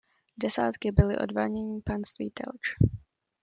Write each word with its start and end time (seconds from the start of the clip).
Desátky 0.37 0.91
byly 0.91 1.17
odváděny 1.17 1.81
panství 1.85 2.29
Telč. 2.29 2.75